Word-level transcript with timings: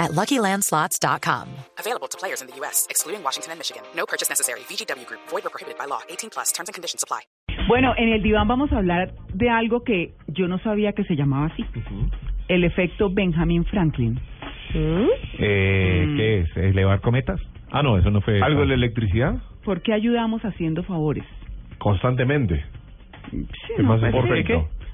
at 0.00 0.10
LuckyLandSlots.com. 0.12 1.46
Available 1.78 2.08
to 2.08 2.16
players 2.18 2.40
in 2.42 2.48
the 2.48 2.56
U.S., 2.64 2.86
excluding 2.90 3.22
Washington 3.22 3.52
and 3.52 3.58
Michigan. 3.60 3.82
No 3.94 4.04
purchase 4.06 4.28
necessary. 4.28 4.60
VGW 4.68 5.06
Group. 5.06 5.20
Void 5.30 5.44
or 5.46 5.50
prohibited 5.50 5.78
by 5.78 5.86
law. 5.86 6.00
18 6.08 6.30
plus. 6.30 6.50
Terms 6.52 6.68
and 6.68 6.74
conditions 6.74 7.04
apply. 7.04 7.20
Bueno, 7.68 7.94
en 7.96 8.08
el 8.08 8.22
diván 8.22 8.48
vamos 8.48 8.72
a 8.72 8.78
hablar 8.78 9.12
de 9.34 9.48
algo 9.50 9.84
que 9.84 10.14
yo 10.26 10.48
no 10.48 10.58
sabía 10.58 10.92
que 10.92 11.04
se 11.04 11.14
llamaba 11.14 11.46
así. 11.52 11.64
El 12.48 12.64
efecto 12.64 13.10
Benjamin 13.10 13.64
Franklin. 13.66 14.18
Eh, 14.74 15.06
Mm. 16.06 16.16
¿Qué 16.16 16.38
es? 16.40 16.56
¿Elevar 16.56 17.00
cometas? 17.00 17.40
Ah, 17.72 17.82
no, 17.82 17.98
eso 17.98 18.10
no 18.10 18.20
fue. 18.20 18.40
¿Algo 18.40 18.60
de 18.60 18.66
la 18.68 18.74
electricidad? 18.74 19.34
¿Por 19.64 19.82
qué 19.82 19.92
ayudamos 19.92 20.42
haciendo 20.42 20.82
favores? 20.84 21.24
Constantemente. 21.78 22.64
Sí, 23.30 23.46
¿Qué 23.76 23.82
pasa? 23.82 24.10
pues, 24.10 24.12
¿Por 24.12 24.24
sí. 24.24 24.30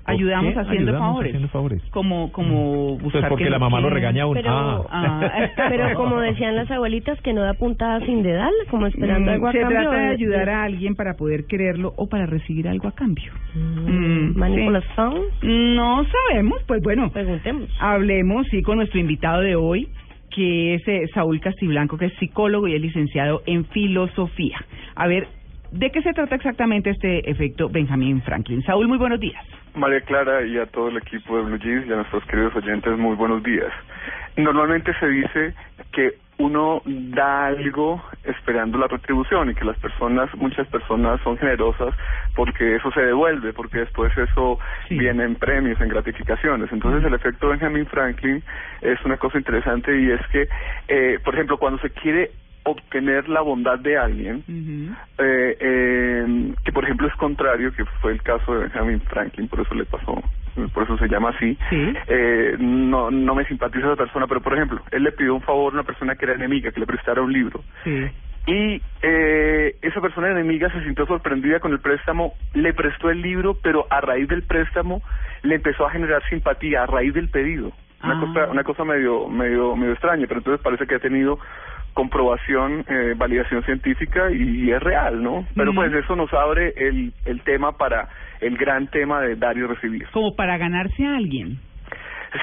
Ayudamos 0.06 0.52
¿Qué? 0.54 0.60
haciendo 0.60 0.90
Ayudamos 0.92 1.08
favores. 1.08 1.30
haciendo 1.30 1.48
favores. 1.48 1.82
Como, 1.90 2.32
como 2.32 2.54
buscar 2.98 3.04
Entonces, 3.06 3.28
porque 3.28 3.44
que 3.44 3.50
la 3.50 3.58
mamá 3.58 3.80
lo 3.80 3.90
regaña 3.90 4.22
a 4.22 4.26
uno. 4.26 4.34
Pero- 4.40 4.50
Ah. 4.50 4.82
Ah. 4.90 5.30
Pero 5.68 5.94
como 5.96 6.20
decían 6.20 6.54
las 6.56 6.70
abuelitas, 6.70 7.20
que 7.22 7.32
no 7.32 7.42
da 7.42 7.54
puntada 7.54 8.00
sin 8.06 8.22
dedal, 8.22 8.52
como 8.70 8.86
esperando 8.86 9.30
Mm, 9.30 9.34
algo 9.34 9.48
a 9.48 9.52
se 9.52 9.60
cambio. 9.60 9.80
trata 9.80 9.96
de 9.96 10.06
de- 10.06 10.12
ayudar 10.14 10.48
a 10.50 10.62
alguien 10.64 10.94
para 10.94 11.14
poder 11.14 11.46
quererlo 11.46 11.92
o 11.96 12.08
para 12.08 12.26
recibir 12.26 12.68
algo 12.68 12.88
a 12.88 12.92
cambio. 12.92 13.32
Mm, 13.54 14.30
Mm, 14.30 14.38
manipulación. 14.38 15.14
No 15.42 16.04
sabemos, 16.04 16.62
pues 16.66 16.82
bueno, 16.82 17.10
Preguntemos. 17.10 17.68
hablemos 17.80 18.46
sí 18.50 18.62
con 18.62 18.76
nuestro 18.78 19.00
invitado 19.00 19.40
de 19.42 19.56
hoy, 19.56 19.88
que 20.30 20.74
es 20.74 20.82
eh, 20.86 21.06
Saúl 21.14 21.40
Castiblanco, 21.40 21.96
que 21.96 22.06
es 22.06 22.12
psicólogo 22.18 22.68
y 22.68 22.74
es 22.74 22.80
licenciado 22.80 23.42
en 23.46 23.64
filosofía. 23.66 24.58
A 24.94 25.06
ver, 25.06 25.28
¿de 25.72 25.90
qué 25.90 26.02
se 26.02 26.12
trata 26.12 26.34
exactamente 26.36 26.90
este 26.90 27.30
efecto 27.30 27.68
Benjamin 27.70 28.20
Franklin? 28.22 28.62
Saúl, 28.62 28.86
muy 28.86 28.98
buenos 28.98 29.18
días. 29.20 29.42
María 29.76 30.00
Clara 30.00 30.42
y 30.42 30.58
a 30.58 30.66
todo 30.66 30.88
el 30.88 30.96
equipo 30.96 31.36
de 31.36 31.42
Blue 31.44 31.58
Jeans 31.58 31.86
y 31.86 31.92
a 31.92 31.96
nuestros 31.96 32.24
queridos 32.24 32.54
oyentes, 32.56 32.96
muy 32.98 33.14
buenos 33.14 33.42
días. 33.42 33.70
Normalmente 34.36 34.92
se 34.98 35.06
dice 35.06 35.54
que 35.92 36.14
uno 36.38 36.82
da 36.84 37.46
algo 37.46 38.02
esperando 38.24 38.76
la 38.78 38.88
retribución 38.88 39.50
y 39.50 39.54
que 39.54 39.64
las 39.64 39.78
personas, 39.78 40.34
muchas 40.34 40.66
personas 40.68 41.20
son 41.22 41.38
generosas 41.38 41.94
porque 42.34 42.76
eso 42.76 42.90
se 42.92 43.00
devuelve, 43.00 43.52
porque 43.52 43.78
después 43.80 44.12
eso 44.16 44.58
Sí. 44.88 44.98
viene 44.98 45.24
en 45.24 45.34
premios, 45.36 45.80
en 45.80 45.88
gratificaciones. 45.88 46.70
Entonces 46.72 47.04
el 47.04 47.14
efecto 47.14 47.48
Benjamin 47.48 47.86
Franklin 47.86 48.42
es 48.82 49.02
una 49.04 49.16
cosa 49.16 49.38
interesante 49.38 49.98
y 49.98 50.10
es 50.10 50.20
que, 50.28 50.48
eh, 50.88 51.18
por 51.24 51.34
ejemplo, 51.34 51.56
cuando 51.58 51.78
se 51.80 51.90
quiere 51.90 52.30
obtener 52.64 53.28
la 53.28 53.42
bondad 53.42 53.78
de 53.78 53.96
alguien, 53.96 54.42
eh, 54.48 55.02
eh, 55.18 55.55
ejemplo 57.06 57.08
es 57.08 57.14
contrario, 57.16 57.72
que 57.72 57.84
fue 58.00 58.12
el 58.12 58.22
caso 58.22 58.54
de 58.54 58.60
Benjamin 58.64 59.00
Franklin, 59.02 59.48
por 59.48 59.60
eso 59.60 59.74
le 59.74 59.84
pasó, 59.84 60.22
por 60.72 60.82
eso 60.84 60.96
se 60.98 61.08
llama 61.08 61.30
así. 61.30 61.56
Sí. 61.70 61.94
Eh, 62.06 62.56
no, 62.58 63.10
no 63.10 63.34
me 63.34 63.44
simpatiza 63.46 63.86
esa 63.86 63.96
persona, 63.96 64.26
pero 64.26 64.40
por 64.40 64.54
ejemplo, 64.54 64.80
él 64.90 65.02
le 65.04 65.12
pidió 65.12 65.34
un 65.34 65.42
favor 65.42 65.72
a 65.72 65.74
una 65.74 65.82
persona 65.84 66.14
que 66.16 66.24
era 66.24 66.34
enemiga, 66.34 66.70
que 66.72 66.80
le 66.80 66.86
prestara 66.86 67.22
un 67.22 67.32
libro. 67.32 67.62
Sí. 67.84 68.06
Y 68.48 68.80
eh, 69.02 69.76
esa 69.82 70.00
persona 70.00 70.30
enemiga 70.30 70.70
se 70.70 70.82
sintió 70.84 71.04
sorprendida 71.06 71.58
con 71.58 71.72
el 71.72 71.80
préstamo, 71.80 72.34
le 72.54 72.72
prestó 72.74 73.10
el 73.10 73.20
libro, 73.20 73.56
pero 73.62 73.86
a 73.90 74.00
raíz 74.00 74.28
del 74.28 74.42
préstamo 74.44 75.02
le 75.42 75.56
empezó 75.56 75.86
a 75.86 75.90
generar 75.90 76.22
simpatía 76.28 76.82
a 76.84 76.86
raíz 76.86 77.12
del 77.14 77.28
pedido. 77.28 77.72
Una 78.04 78.14
Ah. 78.14 78.20
cosa, 78.20 78.50
una 78.50 78.62
cosa 78.62 78.84
medio, 78.84 79.28
medio, 79.28 79.74
medio 79.74 79.92
extraña, 79.94 80.26
pero 80.28 80.38
entonces 80.40 80.62
parece 80.62 80.86
que 80.86 80.94
ha 80.94 81.00
tenido 81.00 81.38
comprobación, 81.96 82.84
eh, 82.88 83.14
validación 83.16 83.62
científica 83.64 84.30
y, 84.30 84.70
es 84.70 84.82
real, 84.82 85.22
¿no? 85.22 85.46
Pero 85.56 85.72
Mm. 85.72 85.76
pues 85.76 85.92
eso 85.94 86.14
nos 86.14 86.30
abre 86.34 86.74
el, 86.76 87.14
el 87.24 87.40
tema 87.40 87.72
para 87.72 88.08
el 88.42 88.58
gran 88.58 88.86
tema 88.88 89.22
de 89.22 89.34
dar 89.34 89.56
y 89.56 89.62
recibir. 89.62 90.06
Como 90.12 90.36
para 90.36 90.58
ganarse 90.58 91.06
a 91.06 91.16
alguien. 91.16 91.58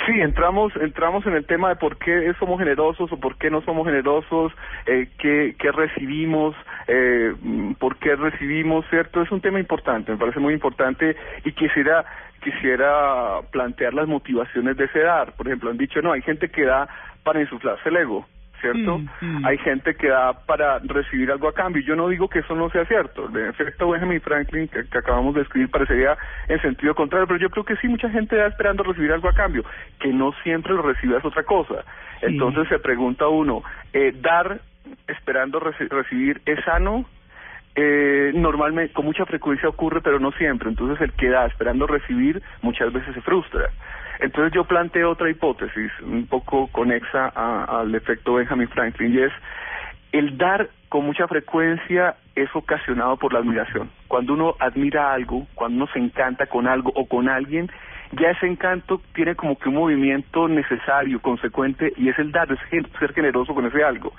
Sí, 0.08 0.20
entramos 0.22 0.74
entramos 0.78 1.24
en 1.28 1.34
el 1.34 1.46
tema 1.46 1.70
de 1.70 1.76
por 1.76 1.98
qué 1.98 2.34
somos 2.40 2.58
generosos 2.58 3.12
o 3.12 3.20
por 3.20 3.38
qué 3.38 3.52
no 3.52 3.62
somos 3.62 3.86
generosos, 3.86 4.52
eh, 4.88 5.10
qué, 5.20 5.56
qué 5.60 5.72
recibimos, 5.72 6.56
eh, 6.88 7.34
por 7.78 7.98
qué 7.98 8.16
recibimos, 8.16 8.86
¿cierto? 8.90 9.22
Es 9.22 9.32
un 9.32 9.42
tema 9.42 9.60
importante, 9.60 10.12
me 10.12 10.18
parece 10.18 10.40
muy 10.40 10.56
importante 10.56 11.16
y 11.46 11.52
quisiera 11.52 12.06
quisiera 12.44 13.40
plantear 13.52 13.94
las 13.94 14.08
motivaciones 14.08 14.76
de 14.78 14.86
ese 14.86 15.00
dar. 15.00 15.34
Por 15.34 15.48
ejemplo, 15.48 15.70
han 15.70 15.78
dicho, 15.78 16.02
no, 16.02 16.12
hay 16.12 16.22
gente 16.24 16.50
que 16.50 16.66
da 16.66 16.90
para 17.24 17.40
insuflarse 17.40 17.88
el 17.88 17.98
ego. 17.98 18.26
¿Cierto? 18.64 19.00
Mm, 19.00 19.10
mm. 19.40 19.46
Hay 19.46 19.58
gente 19.58 19.94
que 19.96 20.08
da 20.08 20.32
para 20.46 20.80
recibir 20.80 21.30
algo 21.30 21.50
a 21.50 21.54
cambio. 21.54 21.84
Yo 21.84 21.98
no 21.98 22.08
digo 22.08 22.30
que 22.30 22.40
eso 22.40 22.56
no 22.56 22.70
sea 22.70 22.86
cierto. 22.86 23.28
De 23.28 23.50
efecto, 23.50 23.90
Benjamin 23.90 24.22
Franklin, 24.22 24.70
que, 24.70 24.88
que 24.88 24.98
acabamos 24.98 25.36
de 25.36 25.42
escribir, 25.42 25.70
parecería 25.70 26.18
en 26.48 26.62
sentido 26.62 26.96
contrario, 26.96 27.28
pero 27.28 27.40
yo 27.40 27.50
creo 27.50 27.66
que 27.66 27.76
sí, 27.76 27.90
mucha 27.90 28.10
gente 28.10 28.38
da 28.38 28.48
esperando 28.48 28.82
recibir 28.84 29.12
algo 29.12 29.28
a 29.28 29.34
cambio. 29.34 29.66
Que 30.00 30.14
no 30.14 30.32
siempre 30.44 30.74
lo 30.74 30.82
reciba 30.82 31.18
es 31.18 31.26
otra 31.26 31.44
cosa. 31.44 31.84
Sí. 32.22 32.28
Entonces 32.28 32.70
se 32.70 32.80
pregunta 32.80 33.28
uno, 33.28 33.64
eh, 33.92 34.14
¿dar 34.22 34.62
esperando 35.08 35.60
reci- 35.60 35.90
recibir 35.90 36.42
es 36.46 36.64
sano? 36.64 37.04
Eh, 37.76 38.32
normalmente, 38.36 38.94
con 38.94 39.06
mucha 39.06 39.26
frecuencia 39.26 39.68
ocurre, 39.68 40.02
pero 40.02 40.20
no 40.20 40.32
siempre. 40.34 40.70
Entonces 40.70 41.02
el 41.02 41.14
que 41.14 41.30
da 41.30 41.46
esperando 41.46 41.88
recibir 41.88 42.42
muchas 42.62 42.94
veces 42.94 43.14
se 43.14 43.22
frustra. 43.22 43.70
Entonces 44.20 44.54
yo 44.54 44.64
planteo 44.64 45.10
otra 45.10 45.30
hipótesis, 45.30 45.92
un 46.02 46.28
poco 46.28 46.68
conexa 46.68 47.28
al 47.28 47.94
efecto 47.96 48.36
Benjamin 48.36 48.70
Franklin, 48.70 49.14
y 49.14 49.24
es 49.24 49.32
el 50.12 50.38
dar 50.38 50.70
con 50.90 51.06
mucha 51.06 51.28
frecuencia 51.28 52.16
es 52.36 52.48
ocasionado 52.56 53.18
por 53.18 53.34
la 53.34 53.40
admiración. 53.40 53.90
Cuando 54.08 54.34
uno 54.34 54.56
admira 54.60 55.12
algo, 55.12 55.48
cuando 55.56 55.78
uno 55.78 55.88
se 55.92 56.00
encanta 56.00 56.46
con 56.46 56.68
algo 56.68 56.92
o 56.96 57.08
con 57.08 57.28
alguien, 57.28 57.70
ya 58.12 58.30
ese 58.30 58.46
encanto 58.46 59.02
tiene 59.16 59.36
como 59.36 59.58
que 59.58 59.70
un 59.70 59.76
movimiento 59.76 60.48
necesario, 60.48 61.20
consecuente, 61.20 61.94
y 61.98 62.10
es 62.10 62.20
el 62.20 62.32
dar, 62.32 62.52
es 62.52 62.60
ser 63.00 63.14
generoso 63.14 63.56
con 63.56 63.66
ese 63.66 63.84
algo. 63.84 64.14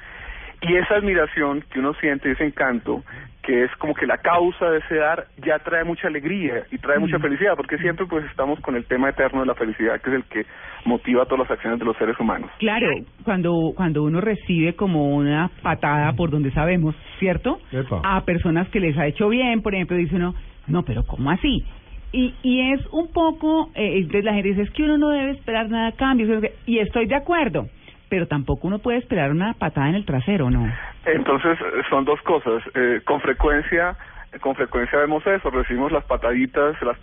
Y 0.63 0.75
esa 0.77 0.97
admiración 0.97 1.63
que 1.71 1.79
uno 1.79 1.95
siente, 1.95 2.33
ese 2.33 2.45
encanto, 2.45 3.05
que 3.45 3.65
es 3.65 3.71
como 3.77 3.95
que 3.95 4.07
la 4.07 4.19
causa 4.19 4.71
de 4.71 4.79
ese 4.79 4.97
dar, 4.97 5.27
ya 5.45 5.59
trae 5.59 5.85
mucha 5.85 6.09
alegría 6.09 6.65
y 6.71 6.79
trae 6.79 6.99
mucha 6.99 7.19
felicidad, 7.19 7.55
porque 7.57 7.79
siempre 7.79 8.07
pues 8.07 8.25
estamos 8.27 8.59
con 8.61 8.75
el 8.75 8.85
tema 8.87 9.11
eterno 9.11 9.41
de 9.41 9.47
la 9.47 9.55
felicidad, 9.55 10.01
que 10.01 10.11
es 10.11 10.17
el 10.17 10.25
que 10.25 10.47
motiva 10.85 11.25
todas 11.27 11.41
las 11.41 11.51
acciones 11.51 11.79
de 11.79 11.85
los 11.85 11.97
seres 11.97 12.19
humanos. 12.19 12.51
Claro, 12.59 12.89
cuando 13.25 13.73
cuando 13.77 14.03
uno 14.03 14.21
recibe 14.21 14.75
como 14.75 15.15
una 15.15 15.51
patada 15.63 16.13
por 16.15 16.31
donde 16.31 16.51
sabemos, 16.53 16.95
¿cierto? 17.19 17.59
Epa. 17.71 18.01
A 18.03 18.25
personas 18.25 18.69
que 18.69 18.81
les 18.81 18.97
ha 18.99 19.07
hecho 19.07 19.29
bien, 19.29 19.63
por 19.63 19.75
ejemplo, 19.75 19.97
dice 19.97 20.17
uno, 20.17 20.35
no, 20.67 20.83
pero 20.83 21.05
¿cómo 21.05 21.31
así? 21.31 21.65
Y, 22.13 22.33
y 22.43 22.73
es 22.73 22.81
un 22.93 23.13
poco, 23.13 23.71
eh, 23.75 23.99
entonces 23.99 24.25
la 24.25 24.35
gente 24.35 24.51
dice, 24.51 24.63
es 24.63 24.71
que 24.71 24.85
uno 24.85 24.99
no 24.99 25.09
debe 25.11 25.33
esperar 25.33 25.69
nada 25.69 25.89
a 25.89 25.93
cambio, 25.93 26.41
y 26.65 26.79
estoy 26.79 27.07
de 27.07 27.17
acuerdo, 27.17 27.67
pero 28.15 28.29
tampoco 28.29 28.69
uno 28.69 28.79
puede 28.79 28.99
esperar 28.99 29.33
una 29.33 29.55
patada 29.55 29.89
en 29.89 29.97
el 29.97 30.05
trasero, 30.05 30.49
¿no? 30.49 30.73
Entonces, 31.05 31.59
son 31.91 32.05
dos 32.05 32.23
cosas. 32.23 32.63
Eh, 32.73 33.01
con 33.05 33.21
frecuencia, 33.21 33.97
con 34.41 34.55
frecuencia 34.55 35.01
vemos 35.01 35.27
eso, 35.27 35.51
recibimos 35.51 35.91
las 35.91 36.05
pataditas, 36.05 36.81
las 36.81 36.97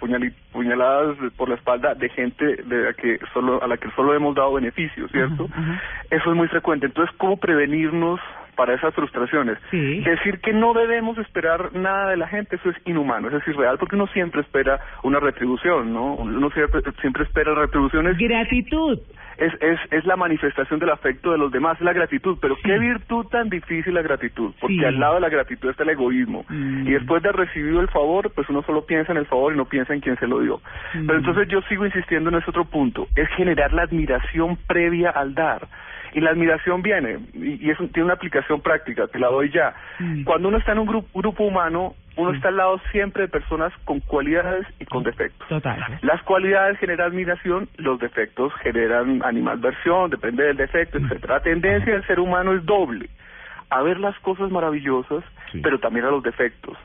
puñaladas 0.53 1.17
por 1.35 1.49
la 1.49 1.55
espalda 1.55 1.95
de 1.95 2.07
gente 2.07 2.45
de 2.45 2.83
la 2.83 2.93
que 2.93 3.19
solo, 3.33 3.61
a 3.61 3.67
la 3.67 3.75
que 3.75 3.91
solo 3.91 4.13
hemos 4.13 4.35
dado 4.35 4.53
beneficios, 4.53 5.11
¿cierto? 5.11 5.49
Eso 6.09 6.29
es 6.31 6.37
muy 6.37 6.47
frecuente. 6.47 6.85
Entonces, 6.85 7.13
¿cómo 7.17 7.35
prevenirnos 7.35 8.21
para 8.55 8.73
esas 8.73 8.93
frustraciones? 8.93 9.57
Sí. 9.71 10.01
Decir 10.01 10.39
que 10.41 10.53
no 10.53 10.73
debemos 10.73 11.17
esperar 11.17 11.73
nada 11.73 12.09
de 12.09 12.17
la 12.17 12.27
gente, 12.27 12.55
eso 12.57 12.69
es 12.69 12.77
inhumano, 12.85 13.27
eso 13.27 13.37
es 13.37 13.47
irreal, 13.47 13.77
porque 13.77 13.95
uno 13.95 14.07
siempre 14.07 14.41
espera 14.41 14.79
una 15.03 15.19
retribución, 15.19 15.93
¿no? 15.93 16.15
Uno 16.15 16.49
siempre, 16.51 16.81
siempre 17.01 17.23
espera 17.23 17.53
retribuciones 17.55 18.17
Gratitud. 18.17 18.99
es, 19.37 19.53
es, 19.61 19.79
es 19.91 20.05
la 20.05 20.15
manifestación 20.15 20.79
del 20.79 20.89
afecto 20.91 21.31
de 21.31 21.37
los 21.37 21.51
demás, 21.51 21.77
es 21.77 21.85
la 21.85 21.93
gratitud. 21.93 22.37
Pero 22.41 22.55
qué 22.63 22.77
virtud 22.77 23.25
tan 23.27 23.49
difícil 23.49 23.93
la 23.93 24.01
gratitud, 24.01 24.51
porque 24.59 24.75
Sí. 24.75 24.85
al 24.85 24.99
lado 24.99 25.15
de 25.15 25.21
la 25.21 25.29
gratitud 25.29 25.69
está 25.69 25.83
el 25.83 25.89
egoísmo. 25.89 26.45
Mm. 26.49 26.87
Y 26.87 26.91
después 26.91 27.23
de 27.23 27.29
haber 27.29 27.47
recibido 27.47 27.81
el 27.81 27.87
favor, 27.89 28.31
pues 28.33 28.47
uno 28.49 28.61
solo 28.63 28.85
piensa 28.85 29.11
en 29.11 29.17
el 29.17 29.25
favor 29.25 29.53
y 29.53 29.57
no 29.57 29.65
piensa 29.65 29.93
en 29.93 30.01
quién 30.01 30.17
se 30.17 30.27
lo 30.27 30.39
dio. 30.39 30.61
Mm. 30.93 31.05
Pero 31.07 31.19
entonces 31.19 31.47
yo 31.47 31.61
sigo 31.63 31.85
insistiendo 31.85 32.29
en 32.29 32.35
ese 32.35 32.49
otro 32.49 32.65
punto, 32.65 33.07
es 33.15 33.27
generar 33.29 33.73
la 33.73 33.83
admiración 33.83 34.57
previa 34.67 35.09
al 35.09 35.33
dar. 35.33 35.67
Y 36.13 36.19
la 36.21 36.31
admiración 36.31 36.81
viene, 36.81 37.19
y, 37.33 37.65
y 37.65 37.69
es 37.69 37.79
un- 37.79 37.89
tiene 37.89 38.05
una 38.05 38.15
aplicación 38.15 38.61
práctica, 38.61 39.07
te 39.07 39.17
la 39.19 39.27
doy 39.27 39.49
ya. 39.51 39.73
Mm. 39.99 40.23
Cuando 40.23 40.49
uno 40.49 40.57
está 40.57 40.73
en 40.73 40.79
un 40.79 40.87
grupo, 40.87 41.07
grupo 41.19 41.43
humano, 41.45 41.95
uno 42.17 42.31
está 42.33 42.49
al 42.49 42.57
lado 42.57 42.81
siempre 42.91 43.23
de 43.23 43.27
personas 43.29 43.71
con 43.85 44.01
cualidades 44.01 44.67
y 44.79 44.85
con 44.85 45.03
defectos. 45.03 45.47
Total. 45.47 45.99
Las 46.01 46.21
cualidades 46.23 46.77
generan 46.79 47.07
admiración, 47.11 47.69
los 47.77 47.99
defectos 47.99 48.53
generan 48.61 49.21
animadversión, 49.23 50.09
depende 50.09 50.43
del 50.43 50.57
defecto, 50.57 50.97
etcétera. 50.97 51.35
La 51.35 51.41
tendencia 51.41 51.93
del 51.93 52.05
ser 52.05 52.19
humano 52.19 52.51
es 52.53 52.65
doble, 52.65 53.09
a 53.69 53.81
ver 53.81 53.97
las 53.99 54.17
cosas 54.19 54.51
maravillosas, 54.51 55.23
Sí. 55.53 55.59
pero 55.63 55.79
también 55.79 56.05
a 56.05 56.11
los 56.11 56.23
defectos. 56.23 56.77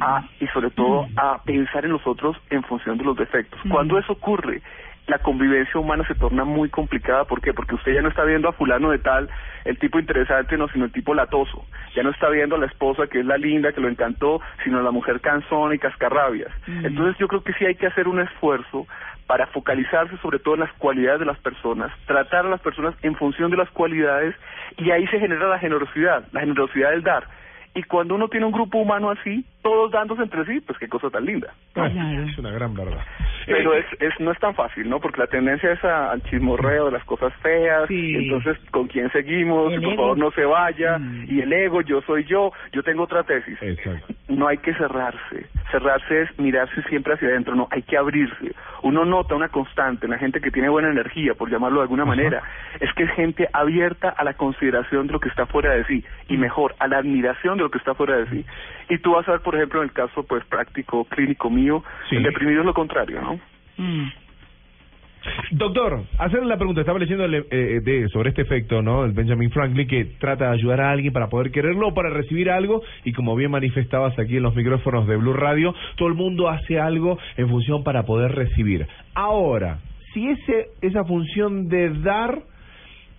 a, 0.00 0.24
y 0.40 0.46
sobre 0.46 0.70
todo 0.70 1.06
a 1.14 1.42
pensar 1.44 1.84
en 1.84 1.92
los 1.92 2.06
otros 2.06 2.38
en 2.48 2.62
función 2.62 2.96
de 2.96 3.04
los 3.04 3.14
defectos. 3.18 3.60
Cuando 3.68 3.98
eso 3.98 4.14
ocurre, 4.14 4.62
la 5.06 5.18
convivencia 5.18 5.78
humana 5.78 6.04
se 6.06 6.14
torna 6.14 6.44
muy 6.44 6.70
complicada. 6.70 7.24
¿Por 7.24 7.40
qué? 7.40 7.52
Porque 7.52 7.74
usted 7.74 7.92
ya 7.92 8.02
no 8.02 8.08
está 8.08 8.24
viendo 8.24 8.48
a 8.48 8.52
fulano 8.52 8.90
de 8.90 8.98
tal, 8.98 9.28
el 9.64 9.78
tipo 9.78 9.98
interesante, 9.98 10.56
no, 10.56 10.68
sino 10.68 10.86
el 10.86 10.92
tipo 10.92 11.14
latoso. 11.14 11.66
Ya 11.94 12.02
no 12.02 12.10
está 12.10 12.28
viendo 12.30 12.56
a 12.56 12.58
la 12.58 12.66
esposa 12.66 13.06
que 13.06 13.20
es 13.20 13.26
la 13.26 13.36
linda, 13.36 13.72
que 13.72 13.80
lo 13.80 13.88
encantó, 13.88 14.40
sino 14.62 14.78
a 14.78 14.82
la 14.82 14.90
mujer 14.90 15.20
cansona 15.20 15.74
y 15.74 15.78
cascarrabias. 15.78 16.50
Entonces 16.66 17.16
yo 17.18 17.28
creo 17.28 17.42
que 17.42 17.52
sí 17.54 17.66
hay 17.66 17.74
que 17.74 17.86
hacer 17.86 18.08
un 18.08 18.20
esfuerzo 18.20 18.86
para 19.26 19.46
focalizarse 19.48 20.16
sobre 20.18 20.38
todo 20.38 20.54
en 20.54 20.60
las 20.60 20.72
cualidades 20.74 21.20
de 21.20 21.26
las 21.26 21.38
personas, 21.38 21.90
tratar 22.06 22.46
a 22.46 22.50
las 22.50 22.60
personas 22.60 22.94
en 23.02 23.14
función 23.16 23.50
de 23.50 23.56
las 23.56 23.70
cualidades 23.70 24.34
y 24.76 24.90
ahí 24.90 25.06
se 25.06 25.18
genera 25.18 25.48
la 25.48 25.58
generosidad, 25.58 26.24
la 26.32 26.40
generosidad 26.40 26.90
del 26.90 27.02
dar. 27.02 27.26
Y 27.74 27.82
cuando 27.82 28.14
uno 28.14 28.28
tiene 28.28 28.46
un 28.46 28.52
grupo 28.52 28.78
humano 28.78 29.10
así, 29.10 29.44
todos 29.62 29.90
dándose 29.90 30.22
entre 30.22 30.44
sí, 30.44 30.60
pues 30.60 30.78
qué 30.78 30.88
cosa 30.88 31.10
tan 31.10 31.24
linda. 31.24 31.52
Es 31.74 32.38
una 32.38 32.50
gran 32.52 32.72
verdad. 32.74 33.00
Pero 33.46 33.74
Eh, 33.74 33.84
es, 34.00 34.00
es 34.12 34.20
no 34.20 34.30
es 34.30 34.38
tan 34.38 34.54
fácil, 34.54 34.88
¿no? 34.88 35.00
Porque 35.00 35.20
la 35.20 35.26
tendencia 35.26 35.72
es 35.72 35.84
a- 35.84 36.12
al 36.12 36.22
chismorreo 36.22 36.86
de 36.86 36.92
las 36.92 37.04
cosas 37.04 37.32
feas, 37.42 37.88
Sí. 37.88 38.12
y 38.12 38.14
entonces 38.24 38.56
con 38.70 38.86
quién 38.86 39.10
seguimos, 39.10 39.72
El 39.72 39.80
por 39.82 39.92
ego. 39.92 40.02
favor 40.02 40.18
no 40.18 40.30
se 40.30 40.44
vaya, 40.44 40.98
Mm. 40.98 41.26
y 41.28 41.40
el 41.40 41.52
ego, 41.52 41.80
yo 41.82 42.00
soy 42.02 42.24
yo, 42.24 42.52
yo 42.72 42.82
tengo 42.82 43.02
otra 43.02 43.22
tesis. 43.24 43.58
Exacto. 43.60 44.14
No 44.28 44.46
hay 44.48 44.58
que 44.58 44.72
cerrarse, 44.74 45.46
cerrarse 45.70 46.22
es 46.22 46.38
mirarse 46.38 46.80
siempre 46.84 47.14
hacia 47.14 47.28
adentro, 47.28 47.54
no, 47.54 47.68
hay 47.70 47.82
que 47.82 47.98
abrirse. 47.98 48.54
Uno 48.82 49.04
nota 49.04 49.34
una 49.34 49.48
constante 49.48 50.06
en 50.06 50.12
la 50.12 50.18
gente 50.18 50.40
que 50.40 50.50
tiene 50.50 50.68
buena 50.68 50.90
energía, 50.90 51.34
por 51.34 51.50
llamarlo 51.50 51.78
de 51.80 51.82
alguna 51.84 52.04
manera, 52.04 52.42
es 52.80 52.92
que 52.94 53.02
es 53.04 53.10
gente 53.12 53.48
abierta 53.52 54.08
a 54.10 54.24
la 54.24 54.34
consideración 54.34 55.06
de 55.06 55.12
lo 55.12 55.20
que 55.20 55.28
está 55.28 55.44
fuera 55.46 55.72
de 55.74 55.84
sí, 55.84 56.04
y 56.28 56.36
mejor, 56.38 56.74
a 56.78 56.86
la 56.88 56.98
admiración 56.98 57.58
de 57.58 57.63
lo 57.64 57.70
que 57.70 57.78
está 57.78 57.94
fuera 57.94 58.16
de 58.18 58.30
sí. 58.30 58.44
Y 58.90 58.98
tú 58.98 59.12
vas 59.12 59.26
a 59.28 59.32
ver, 59.32 59.40
por 59.40 59.56
ejemplo, 59.56 59.80
en 59.82 59.88
el 59.88 59.92
caso 59.92 60.22
pues 60.24 60.44
práctico, 60.46 61.04
clínico 61.06 61.50
mío, 61.50 61.82
Sí. 62.08 62.16
el 62.16 62.22
deprimido 62.22 62.60
es 62.60 62.66
lo 62.66 62.74
contrario, 62.74 63.20
¿no? 63.20 63.40
Mm. 63.76 64.08
Doctor, 65.52 66.02
hacerle 66.18 66.46
la 66.48 66.58
pregunta, 66.58 66.82
estaba 66.82 66.98
leyendo 66.98 67.24
eh, 67.24 67.80
de, 67.82 68.08
sobre 68.10 68.28
este 68.28 68.42
efecto, 68.42 68.82
¿no? 68.82 69.04
El 69.04 69.12
Benjamin 69.12 69.50
Franklin 69.50 69.88
que 69.88 70.04
trata 70.18 70.48
de 70.48 70.52
ayudar 70.52 70.82
a 70.82 70.90
alguien 70.90 71.12
para 71.14 71.28
poder 71.28 71.50
quererlo 71.50 71.88
o 71.88 71.94
para 71.94 72.10
recibir 72.10 72.50
algo 72.50 72.82
y 73.04 73.12
como 73.14 73.34
bien 73.34 73.50
manifestabas 73.50 74.18
aquí 74.18 74.36
en 74.36 74.42
los 74.42 74.54
micrófonos 74.54 75.06
de 75.06 75.16
Blue 75.16 75.32
Radio, 75.32 75.74
todo 75.96 76.08
el 76.08 76.14
mundo 76.14 76.50
hace 76.50 76.78
algo 76.78 77.18
en 77.38 77.48
función 77.48 77.84
para 77.84 78.02
poder 78.04 78.32
recibir. 78.32 78.86
Ahora, 79.14 79.78
si 80.12 80.28
ese 80.28 80.68
esa 80.82 81.04
función 81.04 81.68
de 81.68 81.88
dar 82.00 82.42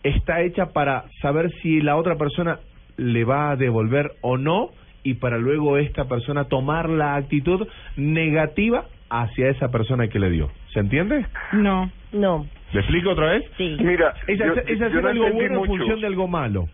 está 0.03 0.41
hecha 0.41 0.67
para 0.73 1.05
saber 1.21 1.51
si 1.63 1.81
la 1.81 1.95
otra 1.95 2.15
persona 2.17 2.59
le 2.97 3.23
va 3.23 3.51
a 3.51 3.55
devolver 3.55 4.11
o 4.21 4.37
no 4.37 4.69
y 5.03 5.15
para 5.15 5.37
luego 5.37 5.77
esta 5.77 6.05
persona 6.05 6.45
tomar 6.45 6.89
la 6.89 7.15
actitud 7.15 7.67
negativa 7.95 8.85
hacia 9.09 9.49
esa 9.49 9.69
persona 9.69 10.07
que 10.07 10.19
le 10.19 10.29
dio. 10.29 10.49
¿Se 10.73 10.79
entiende? 10.79 11.25
No. 11.53 11.91
No, 12.11 12.45
¿Le 12.71 12.79
explico 12.79 13.09
otra 13.11 13.31
vez? 13.33 13.43
sí. 13.57 13.75
Mira, 13.79 14.13
Es 14.27 14.39
yo, 14.39 14.51
hacer, 14.51 14.63
es 14.71 14.79
yo 14.79 14.85
hacer 14.85 15.01
no 15.03 15.09
algo 15.09 15.29
bueno 15.31 15.59
en 15.59 15.65
función 15.65 15.99
de 16.01 16.07
algo 16.07 16.27
malo. 16.27 16.67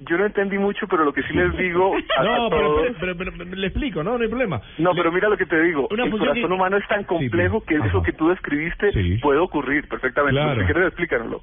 Yo 0.00 0.16
no 0.16 0.26
entendí 0.26 0.58
mucho, 0.58 0.86
pero 0.88 1.04
lo 1.04 1.12
que 1.12 1.22
sí 1.24 1.32
les 1.34 1.56
digo 1.56 1.92
a, 2.18 2.22
No, 2.22 2.48
pero, 2.50 2.62
todos... 2.74 2.86
pero, 3.00 3.16
pero- 3.16 3.32
pero 3.36 3.50
le 3.56 3.66
explico, 3.66 4.02
no, 4.04 4.16
no 4.16 4.22
hay 4.22 4.28
problema. 4.28 4.60
No, 4.78 4.92
Le- 4.92 4.96
pero 4.98 5.10
mira 5.12 5.28
lo 5.28 5.36
que 5.36 5.46
te 5.46 5.60
digo. 5.60 5.88
Una 5.90 6.04
el 6.04 6.10
corazón 6.10 6.34
que- 6.34 6.44
humano 6.44 6.76
es 6.76 6.86
tan 6.88 7.02
complejo 7.04 7.60
sí. 7.60 7.66
que 7.66 7.74
eso 7.88 8.02
que 8.02 8.12
tú 8.12 8.28
describiste 8.28 8.92
Sí. 8.92 9.18
puede 9.20 9.40
ocurrir 9.40 9.88
perfectamente. 9.88 10.40
Claro. 10.40 10.60
Si 10.60 10.66
quieres, 10.66 10.86
explícanoslo. 10.88 11.42